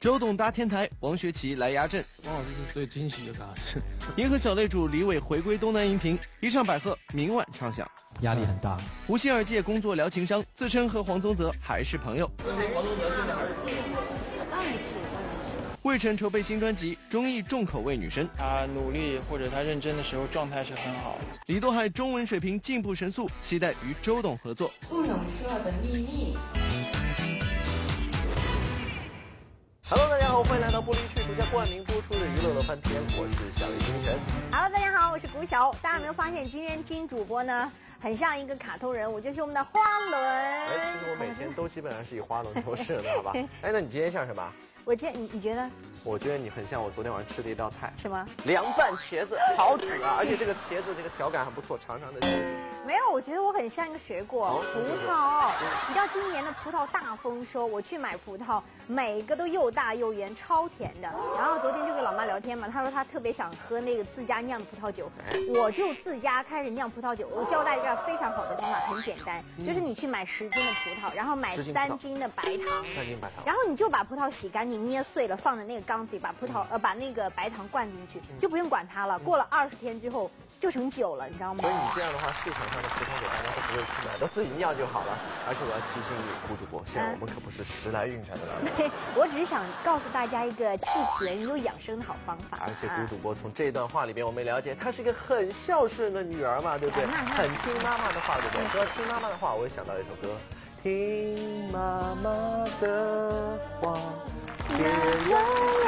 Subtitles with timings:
[0.00, 2.04] 周董搭天台，王学圻来压阵。
[2.24, 3.82] 王老师是最惊喜的大师。
[4.16, 7.84] 银河小擂主李伟回归东南荧屏，一唱百合，明晚唱响。
[8.20, 8.78] 压力很大。
[9.08, 12.30] 无心二界工作聊情商，自称和黄宗泽还是朋友。
[12.38, 13.98] 黄宗泽真的还是朋友吗？
[14.48, 15.56] 当然是，当然是。
[15.82, 18.24] 魏晨筹备新专辑，中意重口味女生。
[18.36, 21.18] 他努力或者他认真的时候，状态是很好。
[21.46, 24.70] 李多海中文水平进步神速，期待与周董合作。
[24.88, 26.36] 不能说的秘密。
[30.38, 34.16] 好，欢迎来到玻璃趣独家冠名播出的娱乐乐翻天，我是小丽精神。
[34.52, 35.72] Hello，大家好，我是古晓。
[35.82, 39.80] 大家有没有发现今天金主播呢，很像一个卡通人物，就是我们的花
[40.10, 40.22] 轮。
[40.22, 43.32] 哎，其实我每天都基本上是以花轮做事的，好吧？
[43.62, 44.48] 哎，那你今天像什么？
[44.84, 45.68] 我今你你觉得？
[46.04, 47.92] 我觉得你很像我昨天晚上吃的一道菜。
[48.00, 48.24] 什么？
[48.46, 50.14] 凉拌茄子，好煮啊！
[50.18, 52.20] 而且这个茄子这个条感还不错，长长的。
[52.88, 55.52] 没有，我觉得我很像一个水果，葡萄。
[55.88, 61.12] 你知道今年的葡萄大丰收，我去买葡萄，每个都又大又圆，超甜的。
[61.36, 65.10] 然后昨天就跟老妈聊天嘛，她说她特别想喝那个自家酿的葡萄酒，
[65.54, 67.28] 我就自家开始酿葡萄酒。
[67.28, 79.18] 我教大家非常好的方法，很简单，就是你去买十斤的葡萄，然后买三斤的白糖，三斤白糖，然后你就把葡萄洗干净，捏碎了，放在那个缸子里，把葡萄呃把那个白糖灌进去，就不用管它了。
[79.18, 80.30] 过了二十天之后。
[80.60, 81.60] 就成酒了，你知道吗？
[81.62, 85.16] 所以你这样的话，市场上的葡萄酒大家都不会去买，都自己酿就好了。
[85.46, 88.90] 而且我要提醒你，胡主播，现在我们可不是时来运转的老人。
[89.14, 90.84] 我只是想告诉大家一个气
[91.24, 92.58] 人又养生的好方法。
[92.60, 97.06] 而且胡主播从这段话里边，我们了解她是一个很孝顺的女儿嘛，对不对？
[97.06, 98.66] 很听妈妈的话，对不对？
[98.68, 100.34] 说听妈妈的话，我也想到一首歌，
[100.82, 102.30] 听妈妈
[102.80, 103.96] 的话，
[104.68, 105.87] 别让人受伤。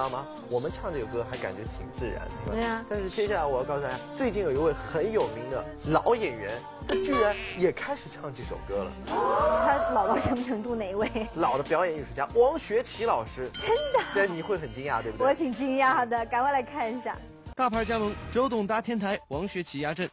[0.00, 0.26] 道吗？
[0.48, 2.82] 我们唱这首歌还感觉挺自然，对啊。
[2.88, 8.92] 但是接下来我要告诉大家，最近有一位很有名的老演员，他居然也开始唱这首歌了。
[9.06, 10.74] 他老到什么程度？
[10.74, 11.10] 哪一位？
[11.34, 13.50] 老的表演艺术家王学圻老师。
[13.52, 14.00] 真的？
[14.14, 15.26] 对，你会很惊讶，对不对？
[15.26, 17.14] 我挺惊讶的，赶快来看一下。
[17.54, 20.08] 大牌加盟，周董搭天台，王学圻压阵。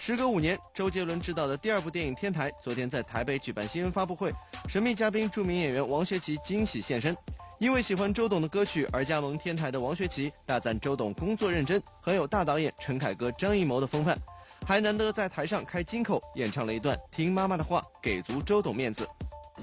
[0.00, 4.30] 时隔五年，周杰伦执导的第二部电影《天台》昨天在台北举办新闻发布会，
[4.68, 7.16] 神秘嘉宾著名演员王学圻惊喜现身。
[7.58, 14.18] 因为喜欢周董的歌曲而加盟天台的王学圻大赞周董工作认真，很有大导演陈凯歌、张艺谋的风范，
[14.66, 19.08] 还难得在台上开金口演唱了一段《听妈妈的话》，给足周董面子。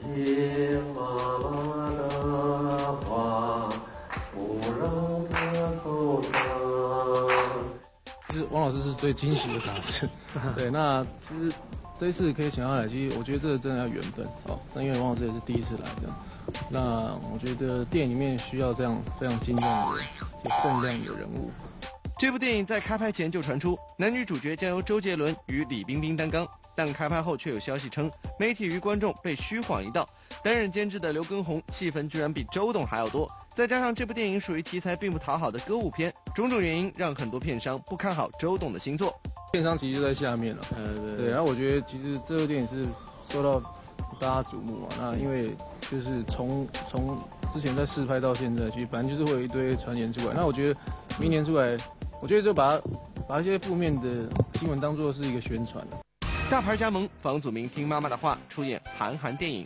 [0.02, 1.02] 听妈
[1.50, 3.74] 妈的话，
[4.34, 5.40] 不让她
[5.84, 6.32] 受伤。
[8.30, 10.10] 其实王老师是最惊喜的大师，
[10.56, 11.54] 对，那其实
[12.02, 16.18] 这一次可以请他来，其实我觉得这个真的要缘分，哦，那因为王老师也是第一次来这样。
[16.72, 20.02] 那我觉得电影里面需要这样非常精亮的、
[20.44, 21.52] 有分量的人物。
[22.18, 26.44] 这部电影在开拍前就传出男女主角将由周杰伦与李冰冰担纲，
[26.76, 30.10] 但开拍后却有消息称媒体与观众被虚晃一道。
[30.44, 39.14] 担任监制的刘畊宏戏份居然比周董还要多，再加上这部电影属于题材并不讨好的歌舞片，种种原因让很多片商不看好周董的新作。
[39.52, 41.30] 片商其实就在下面了，对对。
[41.30, 42.86] 然后我觉得其实这部电影是
[43.32, 43.62] 受到。
[44.20, 44.90] 大家瞩目嘛？
[45.00, 45.56] 那因为
[45.90, 47.18] 就是从从
[47.52, 50.34] 之前在试拍到现在，其实反正就是会有一堆传言出来。
[50.36, 50.80] 那我觉得
[51.18, 51.76] 明年出来，
[52.22, 52.80] 我觉得就把
[53.28, 54.30] 把一些负面的
[54.60, 55.84] 新闻当做是一个宣传。
[56.52, 59.66] 大牌加盟，房祖名听妈妈的话出演韩寒电影。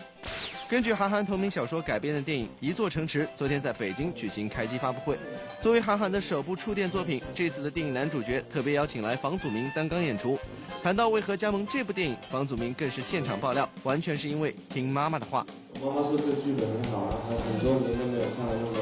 [0.67, 5.15] 根据韩寒同名小说改编的电影《一座城池》，昨天在北京举行开机发布会。
[5.61, 10.39] 作为韩寒的首部触电作品，这次的电影男主角特别邀请来房祖名担纲演出。
[10.81, 15.45] 谈到为何加盟这部电影，房祖名更是现场爆料，完全是因为听妈妈的话。
[15.79, 18.73] 妈妈说这剧本很好，然后很多年都没有看那么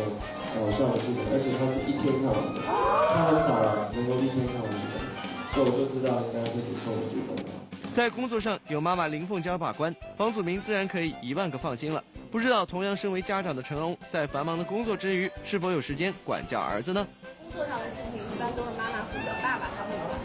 [0.55, 2.63] 搞笑的剧本，而且他是一天看完的，
[3.11, 5.03] 他很少能够一天看完剧本，
[5.51, 7.52] 所以我就知道应该是不错的剧本。
[7.95, 12.03] 在工作上有妈妈林凤娇把关，房祖名自然可以一万个放心了。
[12.31, 17.05] 不知道同样身为家长的成龙，在繁忙的工作之余，是否有时间管教儿子呢？
[17.43, 20.19] 工作上的事情一般都是妈妈负责，爸爸他会管。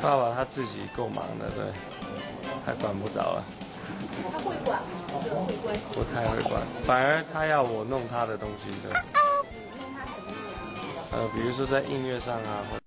[0.00, 1.64] 爸爸他自己够忙的，对，
[2.64, 3.42] 还管不着啊。
[4.32, 4.88] 他会管吗？
[5.92, 8.92] 不太会管，反而他要我弄他的东西，对。
[8.92, 10.30] 弄他什么
[11.10, 12.78] 呃，比如说在音乐上啊，或。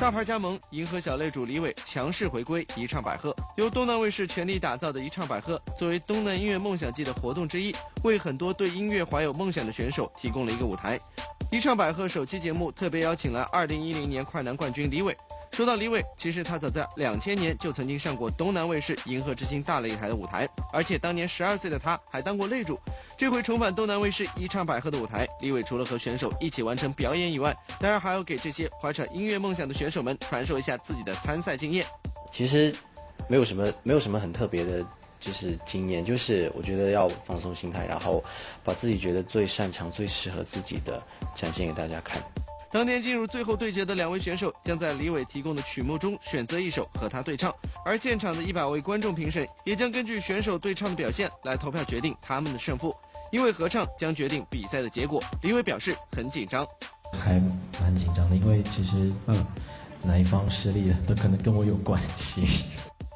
[0.00, 3.36] 大牌加盟，银河小擂主李伟强势回归，一唱百贺。
[3.60, 10.98] 由东南卫视全力打造的一唱百贺，作为东南音乐梦想季的活动之一，为很多对音乐怀有梦想的选手提供了一个舞台。
[11.52, 15.14] 一唱百贺首期节目特别邀请了2010年快男冠军李伟。
[15.52, 22.80] 说到李伟，其实他早在两千年就曾经上过东南卫视《银河之星》大擂台的舞台，而且当年十二岁的他还当过擂主。
[23.18, 31.84] 这回重返东南卫视一唱百贺的舞台，李伟除了和选手一起完成表演以外，当然还要给这些怀揣音乐梦想的选手们传授一下自己的参赛经验。
[32.32, 32.72] 其实
[33.30, 34.84] 没有什么，没有什么很特别的
[35.20, 38.22] 就是经验，就是我觉得要放松心态，然后
[38.64, 41.00] 把自己觉得最擅长、最适合自己的
[41.36, 42.20] 展现给大家看。
[42.72, 47.54] 当天进入最后对决的两位选手将在李伟提供的曲目中选择一首和他对唱，
[47.84, 52.92] 而现场的一百位观众评审也将根据选手对唱的表现来投票决定他们的胜负。
[53.30, 56.66] 因为合唱将决定比赛的结果，李伟表示很紧张，
[57.12, 57.40] 还
[57.80, 59.46] 蛮紧张的，因为其实嗯，
[60.02, 62.64] 哪一方失利了都可能跟我有关系。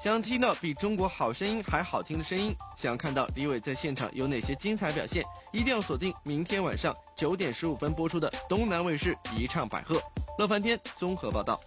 [0.02, 9.98] 想听到比中国好声音还好听的声音，想看到李伟在现场有哪些精彩表现，一定要锁定明天晚上九点十五分播出的东南卫视一唱百和。
[10.38, 11.58] 乐翻天综合报道。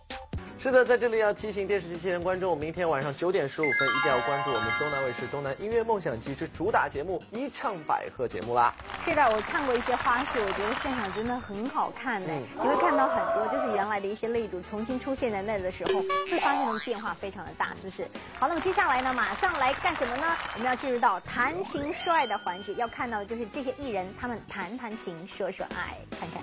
[0.59, 8.73] 是的，在这里要提醒电视机前的观众，明天晚上九点十五分一定要关注我们东南卫视《东南音乐梦想季》之主打节目《一唱百和》节目啦。
[9.05, 12.27] 是的，我看过一些花絮，我觉得现场真的很好看呢。
[12.55, 18.07] 你会看到很多就是原来的一些擂主重新出现在那的时候，会发现变化非常的大，是不是？
[18.39, 20.35] 好，那么接下来呢，马上来干什么呢？
[20.55, 26.41] 我们要进入到谈情说爱的环节，要看到的就是这些艺人他们谈谈情说说爱，看看。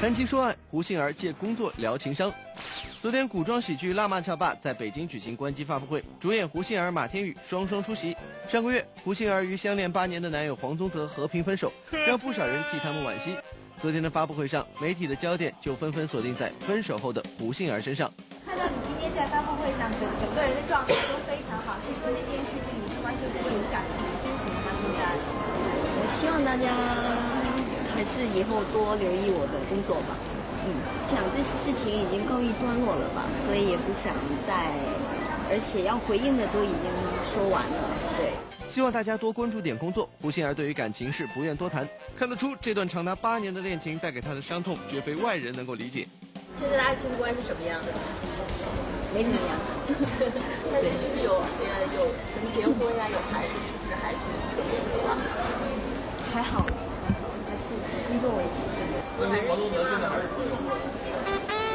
[0.00, 2.32] 谈情说爱，胡杏儿借工作聊情商。
[3.02, 8.16] 昨天，古装喜剧《辣妈俏爸》在北京举行关机发布会，主演胡杏儿、马天宇双双出席。
[8.48, 11.72] 上个月，胡杏儿与相恋八年的男友黄宗泽和平分手，
[12.06, 13.36] 让不少人替他们惋惜。
[13.82, 18.08] 昨天的发布会上，媒体的焦点就纷纷锁定在分手后的胡杏儿身上。
[18.46, 24.70] 看到你今天在发布会上，整整个人的状态都非常好，是说这件事情你是完全不会影响你的心情吗？
[24.78, 25.18] 现在？
[26.00, 26.70] 我希望大家
[27.98, 30.14] 还是以后多留意我的工作吧。
[30.62, 30.70] 嗯，
[31.10, 34.14] 想这些事情已经告一段落了吧，所以也不想
[34.46, 34.70] 再，
[35.50, 36.86] 而且要回应的都已经
[37.34, 38.30] 说完了，对。
[38.70, 40.08] 希望大家多关注点工作。
[40.22, 46.06] 胡杏儿对于感情是不愿多谈，看得出这段长达八年的恋情带给她的伤痛绝非外人能够理解。
[46.60, 47.90] 现在的爱情观是什么样的？
[49.12, 49.58] 没怎么样。
[50.70, 54.18] 那其实有呃有什么结婚呀，有孩子，是不是还是
[54.54, 55.18] 特别渴望？
[56.30, 56.66] 还好，
[58.06, 58.56] 工作问题。
[59.18, 59.46] 还是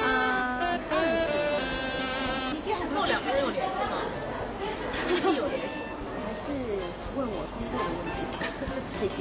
[0.04, 1.32] 啊，当然是。
[2.52, 4.02] 今天还有两个人有联系吗？
[5.36, 5.66] 有联系。
[6.24, 6.46] 还是
[7.16, 8.18] 问我工作的问题。
[9.00, 9.18] 谢谢。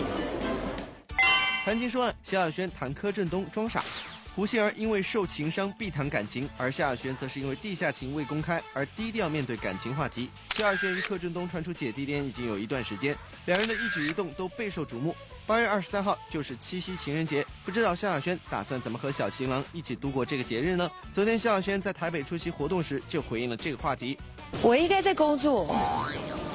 [1.64, 3.84] 谈情说爱，萧亚轩谈柯震东装傻。
[4.34, 10.30] 胡杏儿因为受情伤必谈感情，而夏亚轩则是因为地下情未公开而低调面对感情话题。
[10.56, 13.14] 夏亚轩与柯震东传出姐弟恋已经有一段时间，
[13.44, 15.14] 两人的一举一动都备受瞩目。
[15.46, 20.90] 八月二十三号就是七夕情人节，不知道夏亚轩打算怎么和小情郎一起度过这个节日呢？
[21.12, 24.16] 昨天夏亚轩在台北出席活动时就回应了这个话题。
[24.62, 25.66] 我应该在工作，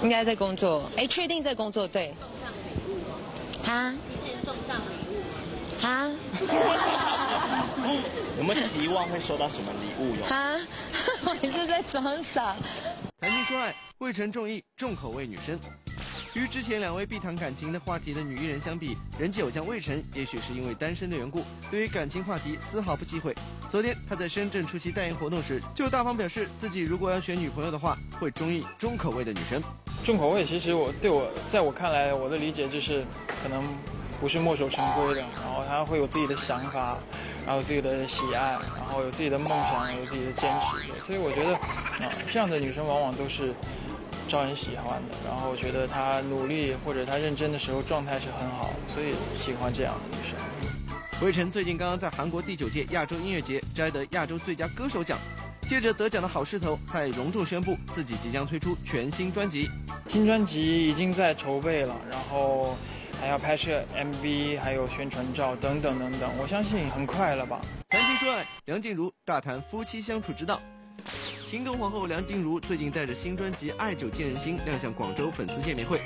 [0.01, 2.11] 应该在工作，哎，确定在工作，对。
[3.63, 5.21] 他今天送上礼物
[5.79, 7.16] 他。
[8.37, 10.25] 有没有希望会收到什么礼物哟？
[10.25, 10.55] 啊，
[11.25, 12.55] 我是在装傻。
[13.19, 15.59] 谈情说爱，魏晨中意重口味女生。
[16.33, 23.35] 与之前两位必谈感情的话题的女艺人相比，人气偶像魏晨也许是因为单身的缘故，对于感情话题丝毫不忌讳。
[23.71, 29.61] 昨天他在深圳出席代言活动时，就大方表示自己如果要选女朋友的话，会中意重口味的女生。
[30.05, 33.03] 重口味其实我对我在我看来，我的理解就是
[33.41, 33.63] 可能
[34.21, 36.97] 不是墨守成规的， 然后他会有自己的想法。
[37.47, 43.53] 然后自己的喜爱，然后有自己的梦想，有自己的坚持，所以我觉得啊，这样的女生往往都是
[44.27, 45.15] 招人喜欢的。
[45.25, 50.37] 然后我觉得她努力或者她认真的时候状态是很好，所以喜欢这样的女生。
[51.25, 55.17] 魏晨最近刚刚在韩国第九届亚洲音乐节摘得亚洲最佳歌手奖，
[55.69, 59.69] 借着得奖的好势头，他也隆重宣布自己即将推出全新专辑。
[60.09, 62.75] 新专辑已经在筹备了，然后。
[63.19, 67.59] 还要拍摄 MV，还有宣传照等等等等，我相信很快了吧。
[67.89, 70.61] 谈情说爱，梁静茹大谈夫妻相处之道。
[71.49, 76.01] 情歌皇后梁静茹最近带着新专辑《爱久见人心》亮相广州粉丝见面会，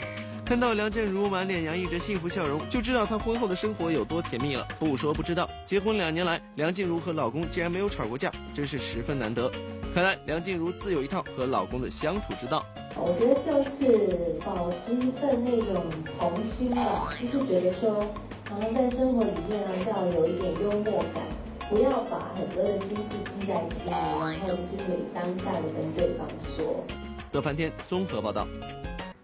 [0.45, 4.67] 看到梁静茹满脸洋溢着幸福笑容，就知道她婚后的生活有多甜蜜了。
[4.79, 9.51] 不说不知道，结婚两年来，梁静茹和老公竟然没有吵过架，真是十分难得。
[9.93, 12.63] 看来梁静茹自有一套和老公的相处之道。
[12.95, 15.83] 我觉得就是保持一份那种
[16.19, 18.05] 童心吧，就是觉得说，
[18.49, 21.23] 好像在生活里面呢，要有一点幽默感，
[21.69, 26.83] 不要把很多的心事记在心里，然后就是可以当下的跟对方说。
[27.31, 28.45] 乐翻天综合报道。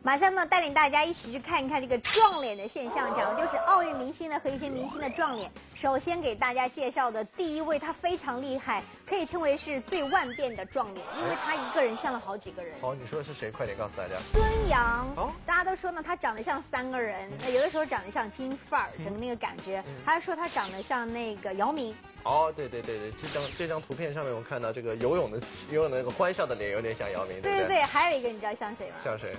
[0.07, 5.51] 马上呢，带领大家一起去看一看这个撞脸的现象，讲的就是奥运明星呢和一些明星的撞脸。
[5.75, 12.73] 首先给大家介绍的第一位，他非常厉害，可以称为是最万变的撞脸，因为他一个人像了好几个人。
[12.79, 13.51] 好，你说的是谁？
[13.51, 14.15] 快点告诉大家。
[14.31, 15.05] 孙杨。
[15.17, 15.29] 哦。
[15.45, 19.83] 大家都说呢，他长得像三个人，有的时候长得像金范儿，整个那个感觉。
[20.05, 21.93] 他说他长得像那个姚明。
[22.23, 25.37] 哦，对对对对，这张这张图片上面我看到这个游泳的
[25.69, 27.41] 游泳的那个欢笑的脸有点像姚明。
[27.41, 28.95] 对对对，还有一个你知道像谁吗？
[29.03, 29.35] 像谁？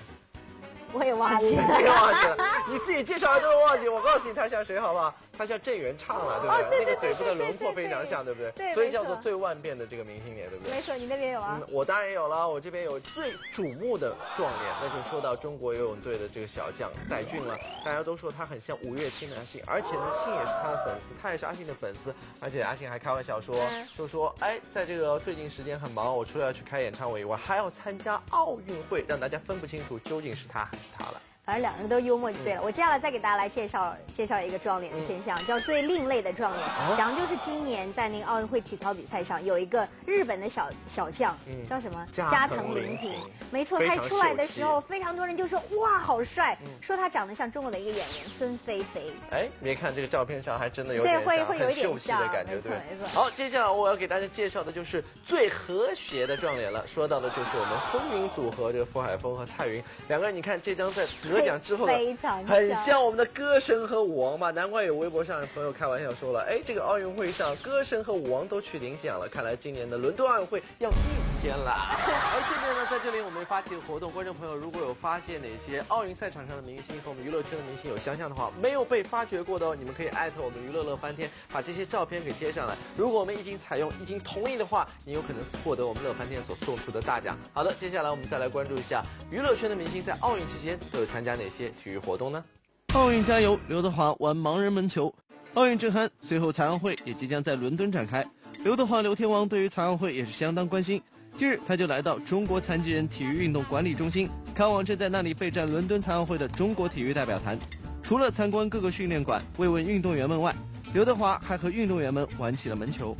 [0.93, 2.27] 我也忘记了，你忘记，
[2.71, 3.89] 你自己介绍的都忘记。
[3.89, 5.15] 我告诉你，他像谁，好不好？
[5.39, 6.85] 他像郑元畅了，对不对？
[6.85, 8.51] 那个嘴部的轮廓非常像，对不对？
[8.51, 10.75] 对，所以叫做最万变的这个明星脸，对不对？
[10.75, 11.61] 没错，你那边有啊？
[11.71, 17.57] 我当然有了，我这边有最瞩目的壮脸，那就说到中国游泳队的这个小将戴俊了。
[17.85, 22.13] 大家都说他很像五月天的阿信，而且呢，信也是他的粉丝，他也是阿信的粉丝。
[22.41, 23.57] 而且阿信还开玩笑说，
[23.97, 31.23] 就说哎，在这个最近时间很忙，我除了要去开演唱会以外，还要参加奥运会，让大家分不清楚究竟是他还是他了。
[31.49, 32.61] 反正两个人都幽默就对了。
[32.63, 36.69] 我接下来再给大家来介绍介绍一个撞脸的现象，叫最另类的撞脸。
[36.95, 41.35] 讲的就是今年在那个奥运会体操比赛上，有一个日本的小小将，
[41.67, 42.07] 叫什么？
[42.13, 43.15] 加藤林平。
[43.51, 49.11] 没错，他出来的时候，非常多人就说哇好帅，说他长得像中国的一个演员孙菲菲。
[49.31, 52.73] 哎，别看这个照片上还真的有点会会有一点秀气的感觉，对。
[53.07, 56.87] 好，接下来我要给大家介绍的就是最和谐的撞脸了。
[56.87, 61.07] 说到的就是我们风云组合这个傅海峰和蔡云两个人，你看这张在
[61.39, 61.87] 得奖之后。
[61.87, 70.97] 非常很像我们的歌神和舞王嘛，难怪有微博上的朋友开玩笑说了，哎，这个奥运会上歌神和舞王都去领奖了，看来今年的伦敦奥运会要逆
[71.41, 71.97] 天啦。
[72.35, 82.77] 而现在呢，在这里我们发起活动，观众朋友如果有发现哪些奥运赛场上的明星和我们娱乐圈的明星有相像的话，没有被发掘过的哦，你们可以艾特我们娱乐乐翻天，把这些照片给贴上来。
[82.97, 87.37] 如果我们一经采用，一经同意的话，你有可能获得我们乐翻天所送出的大奖。
[87.53, 91.69] 好的，接下来我们再来关注一下娱乐圈的明星在奥运期间都有参加哪些。
[91.83, 92.43] 体育活动呢？
[92.95, 93.59] 奥运加油！
[93.69, 95.15] 刘德华玩盲人门球，
[95.55, 96.11] 奥运震撼。
[96.23, 98.27] 随后残奥会也即将在伦敦展开。
[98.65, 101.03] 刘德华刘天王对于残奥会也是相当关心。
[101.39, 107.57] 近日他就来到中国残疾人体育运动管理中心，看望正在那里备战伦敦残奥会的中国体育代表团。
[108.03, 110.53] 除了参观各个训练馆慰问运动员们外，
[110.93, 113.17] 刘德华还和运动员们玩起了门球。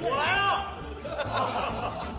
[0.00, 2.14] 我来了！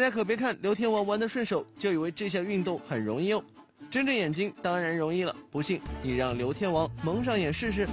[0.00, 3.44] 大家可别看刘天王玩的顺手，就以为这项运动很容易哦。
[3.90, 7.86] 睁着眼睛当然容易了，不信你让刘天王蒙上眼试试。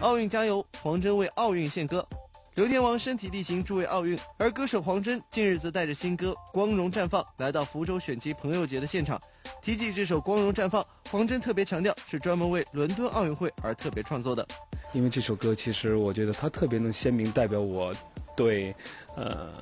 [0.00, 0.64] 奥运加油！
[0.80, 2.08] 黄真为奥运献歌。
[2.54, 9.20] 刘天王身体力行助威奥运，而歌手黄真近日则带着新歌《光荣绽放》来到福州选集朋友节的现场。
[9.62, 14.46] 提及这首《光荣绽放》，黄真特别强调是专门为伦敦奥运会而特别创作的。
[14.92, 17.94] 因为这首歌其实我觉得它特别能鲜明代表我
[18.36, 18.74] 对
[19.16, 19.52] 呃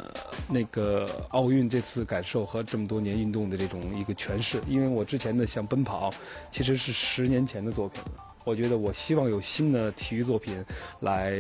[0.49, 4.63] 那个奥运这次感受和这么多年运动的这种一个诠释。
[4.67, 6.13] 因为我之前的像奔跑
[6.53, 8.03] 其实是十年前的作品。
[8.45, 10.65] 我觉得我希望有新的体育作品
[11.01, 11.39] 来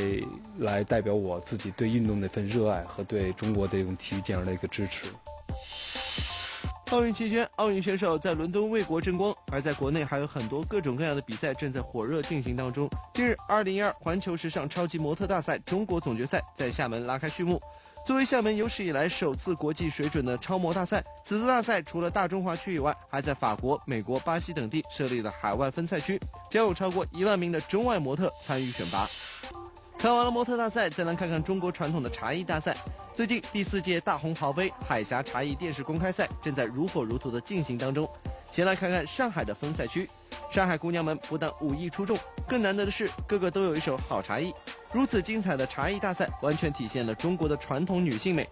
[0.61, 5.06] 来代表我自己对运动那份热爱和对中国的这种体育健儿的一个支持。
[6.92, 12.87] 奥运期间，奥运选手在伦敦为国争光，而在国内还有很多各种各样的比赛正在火热进行当中。
[13.14, 17.58] 近日，二零一二环球时尚超级模特大赛中国总决赛在厦门拉开序幕。
[18.06, 26.20] 作为厦门有史以来首次国际水准的超模大赛，此次大赛除了大中华区以外，还在法国、美国、巴西等地设立了海外分赛区，
[26.50, 29.08] 将有超过一万名的中外模特参与选拔。
[30.02, 32.76] 看完了模特大赛，再来看看中国传统的茶艺大赛。
[33.14, 38.09] 最近第四届大红袍杯海峡茶艺电视公开赛正在如火如荼的进行当中。
[38.50, 40.11] 先来看看上海的分赛区，
[40.52, 42.18] 上海姑娘们不但武艺出众，
[42.49, 44.52] 更难得的是个个都有一手好茶艺。
[44.92, 48.44] 如此精彩的茶艺大赛，完全体现了中国的传统女性美。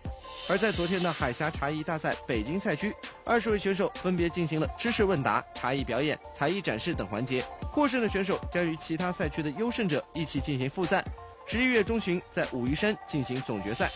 [0.48, 7.44] 而在昨天的海峡茶艺大赛北京赛区，二十位选手分别进行了知识问答、茶艺表演、才艺展示等环节。
[7.72, 11.04] 获胜的选手将与其他赛区的优胜者一起进行复赛。
[11.50, 13.90] 十一月中旬在武夷山进行总决赛。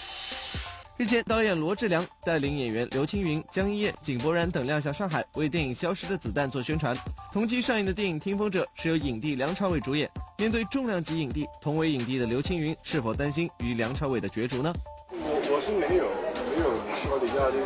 [0.96, 6.96] 日前，导演罗志良带领演员刘青云、江一燕、井柏然等亮相上海，为电影《消失的子弹》做宣传。
[7.32, 10.11] 同期上映的电影《听风者》是由影帝梁朝伟主演。
[10.37, 14.75] 面对重量级影帝，同为影帝的刘青云是否担心与梁朝伟的角逐呢？
[15.12, 16.11] 我我是没有
[16.50, 16.75] 没有
[17.06, 17.58] 说的压力，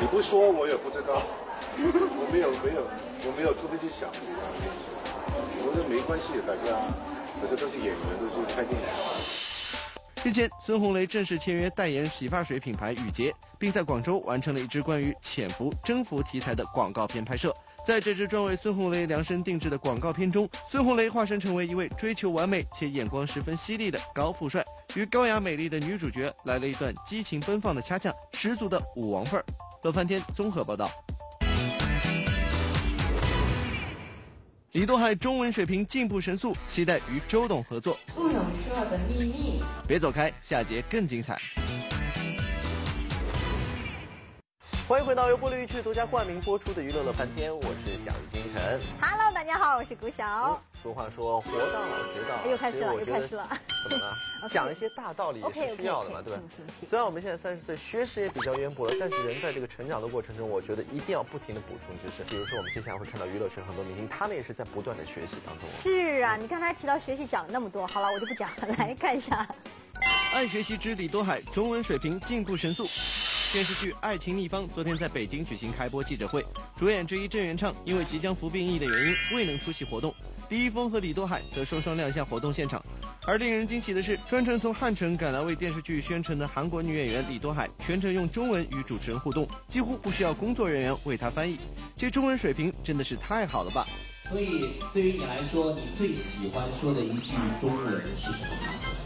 [0.00, 1.22] 你不说我也不知道，
[1.76, 2.86] 我没有没有
[3.26, 4.08] 我没有特别去想，
[5.60, 6.72] 我觉得没关系，大家
[7.40, 8.88] 可是都是演员，都是拍电影。
[10.24, 17.54] 日前，孙红雷正式签约代言洗发水品牌雨洁，并在广州完成了一支关于潜伏、征服题材的广告片拍摄。
[17.86, 24.64] 在这支专为孙红雷量身定制的广告片中，孙红雷化身成为一位追求完美且眼光十分犀利的高富帅，
[24.96, 29.44] 与高雅美丽的女主角来了一段激情奔放的掐架，十足的舞王范儿。
[29.84, 30.90] 乐翻天综合报道。
[34.76, 37.98] 李东海中文水平进步神速，期待与周董合作。
[38.14, 41.34] 不能说的秘密，别走开，下节更精彩。
[44.86, 48.42] 欢迎回到由玻璃鱼趣独家冠名播出的《娱乐乐翻天》，我是小金。
[48.56, 48.80] 晨。
[49.00, 50.58] Hello，大家好，我是古小。
[50.82, 52.50] 俗话说，活到老学到老。
[52.50, 53.46] 又开始了，又开始了。
[53.82, 54.16] 怎么了？
[54.48, 56.42] 讲一些大道理也是需要的嘛，对吧？
[56.88, 62.24] 虽然我们现在三十岁，学识也比较渊博了，但是人在这个成长的过程中，我觉得一定要不停的补充知识。
[62.24, 65.68] 比如说，我们接下来会看到娱乐圈很多明星，他们也是在不断的学习当中。
[65.82, 69.46] 是啊，你刚才提到学习讲了那么多，好了，我就不讲了，来看一下。
[70.32, 72.88] 爱学习之李多海中文水平进步神速。
[73.52, 76.44] 电视剧《爱情秘方》昨天在北京举行开播记者会，
[76.76, 80.14] 主演之一郑元畅因为即将服兵役的原因未能出席活动，
[80.50, 82.84] 李易峰和李多海则双双亮相活动现场。
[83.24, 91.58] 而令人惊喜的是，专程从汉城赶来为电视剧宣传的韩国女演员李多海，全程用中文与主持人互动，几乎不需要工作人员为她翻译，
[91.96, 93.86] 这中文水平真的是太好了吧！
[94.28, 99.05] 所以对于你来说，你最喜欢说的一句中文是什么？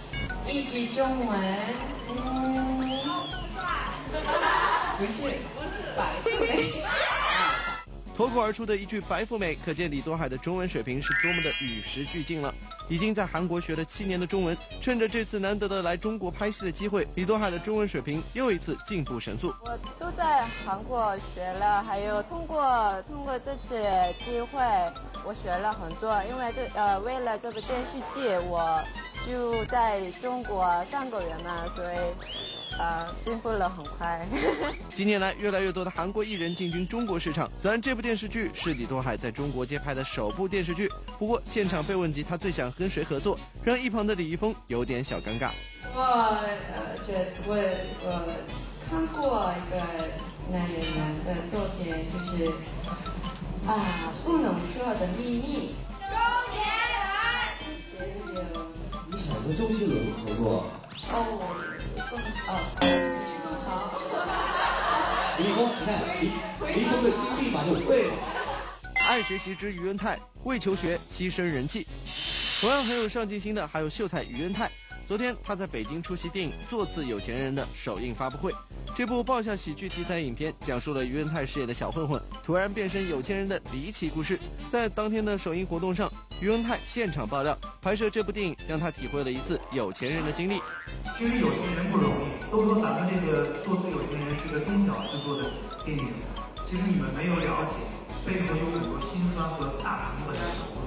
[0.53, 1.39] 一句中文，
[2.09, 3.01] 嗯，
[4.99, 5.39] 不是，不是
[5.97, 6.53] 白色的。
[8.21, 12.55] 脱口而出的一句“白富美”，可见李多海的中文水平是多么的与时俱进了。
[12.87, 19.55] 已经在韩国学了七年的中文，趁着这次难得的来中国拍戏的机会，李多海的中文水平又一次进步神速。
[19.65, 23.83] 我都在韩国学了，还有通过通过这次
[24.23, 24.61] 机会，
[25.25, 26.23] 我学了很多。
[26.25, 28.85] 因为这呃为了这个电视剧，我
[29.27, 31.97] 就在中国三个月嘛，所以
[32.79, 34.27] 呃进步了很快。
[34.97, 37.51] 近年来，越来越多的韩国艺人进军中国市场。
[37.61, 45.51] 虽然这部电视剧是李多海在中国接拍的首部电视剧，不过现场被问及他最想跟谁合作，让一旁的李易峰有点小尴尬。
[45.95, 47.55] 我呃觉我
[48.05, 48.09] 我
[48.89, 49.77] 看过一个
[50.51, 52.53] 男演员的作品，就是
[53.67, 55.75] 啊不能说的秘密。
[56.11, 56.17] 周
[56.53, 56.59] 杰
[58.53, 58.80] 伦。
[59.47, 60.67] 你想跟周杰伦合作？
[61.13, 61.15] 哦，
[62.11, 62.85] 更哦，更
[63.65, 63.71] 好。
[65.39, 65.89] 李易峰，你看
[66.21, 66.23] 李
[66.75, 68.13] 李易峰的心立马就碎了。
[69.09, 71.87] 爱学习之于恩泰，为求学牺牲人气。
[72.61, 74.71] 同样很有上进心的还有秀才于恩泰。
[75.11, 78.55] 昨天他在北京出席电影《做次有钱人》的首映发布会。
[78.95, 84.39] 这部爆笑喜剧题材影片讲述了于文泰饰演的小混混突然变身有钱人的离奇故事。
[84.71, 86.09] 在当天的首映活动上，
[86.41, 90.61] 于文泰现场爆料，拍摄这部电影让他体会了一次有钱人的经历。
[91.19, 95.51] 其实有钱人不容易，都说咱们这个《做次有钱人》是个中小制作的
[95.85, 96.07] 电影，
[96.65, 100.80] 其实你们没有了解，背后有很多辛酸和大成本的。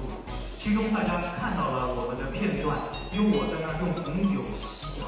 [0.64, 2.72] 其中大家看到了我们的片段，
[3.12, 5.04] 有我在那用红酒洗脚，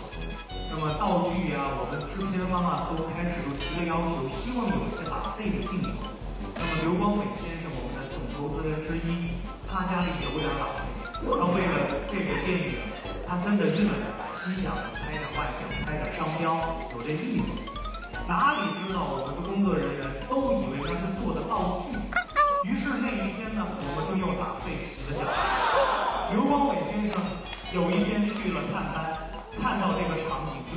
[0.69, 6.13] 那么道具呀、我们制片方啊都开始都提了要求，希望有一些拉菲的镜头。
[6.53, 9.33] 那么刘光伟先生，我们的总投资人之一，
[9.65, 10.85] 他家里有点拉菲，
[11.25, 12.77] 他为了这个电影，
[13.25, 16.53] 他真的运了点来，心想拍点外景，拍点商标，
[16.93, 17.49] 有这意思。
[18.29, 19.56] 哪里知道我们的工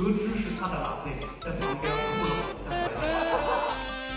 [0.00, 3.60] 得知是他的打费，在旁边哭了会儿，再回来。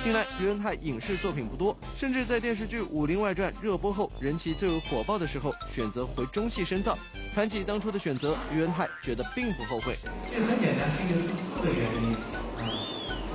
[0.01, 6.97] 近来于恩泰影视作品不多，甚至在电视剧《武林外传》热播后，人气最为火爆的时候，选择回中戏深造。
[7.35, 9.97] 谈起当初的选择，于恩泰觉得并不后悔。
[10.31, 12.15] 这很简单，是一个自私的原因。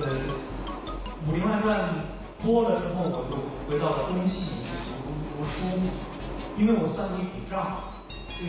[0.00, 0.16] 呃，
[1.28, 1.90] 《武林外传》
[2.44, 3.36] 播了之后，我就
[3.70, 4.68] 回到了中戏去
[5.02, 5.52] 读读书，
[6.56, 7.82] 因为我算了一笔账，
[8.38, 8.46] 对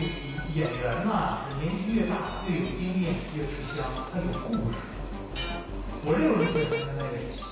[0.54, 2.14] 演员嘛、年纪越大，
[2.46, 4.78] 越有经验，越吃香，他有故事。
[6.04, 7.42] 我六十岁跟他在一起，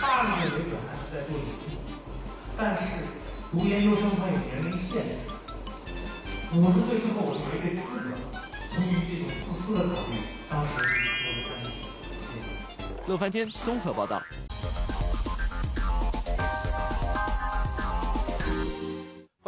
[0.00, 1.80] 八十岁为止还是在做演戏，
[2.58, 2.80] 但是
[3.50, 5.16] 读研究生它有年龄限制，
[6.52, 8.12] 五十岁之后我就没这资格了。
[8.74, 10.84] 出于这种自私的考虑，当时就
[11.24, 11.66] 做了专辑。
[13.06, 14.22] 乐翻天综合报道。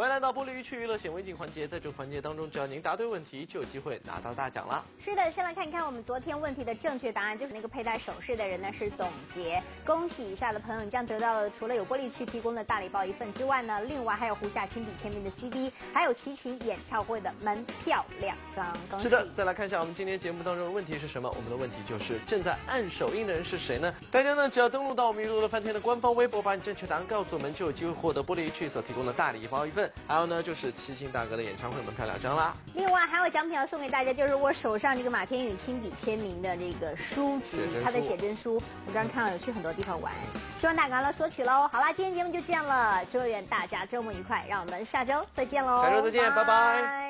[0.05, 4.85] 欢迎来到玻璃鱼趣娱乐显微镜环节，在这个环节当中，只要您答对问题，就有机会拿到大奖了。
[4.99, 9.59] 是的，先来看一看我们昨天问题的正确答案，就是那个佩戴首饰的人呢是董洁。
[9.83, 18.77] 恭喜以下的朋友，你将得到了除了有玻璃区提供的大礼包一份之外呢，另外还有胡夏亲笔签名的 CD，还有齐秦演唱会的门票两张。
[18.91, 19.05] 恭喜！
[19.05, 21.27] 是的，再来看一下我们今天节目当中的问题是什么？
[21.35, 23.91] 我们的问题就是正在按手印的人是谁呢？
[24.11, 29.91] 大家呢只要登录到我们娱乐乐翻天的官方微博，把你正确答案告诉我们，就有机会获得玻璃鱼趣所提供的大礼包一份。
[30.07, 32.53] 还有呢就是齐秦大哥的演唱会门票两张啦。
[32.75, 40.13] 另外还有奖品要送给大家，就是我手上这个马天宇亲笔签名的这个书籍他的写真书，我刚刚看到有去很多地方玩，
[40.59, 41.67] 希望大家来索取喽。
[41.71, 45.81] 好啦，今天节目就这样了，祝愿大家周末愉快，让我们下周再见喽。
[45.81, 47.03] 下周再见，拜拜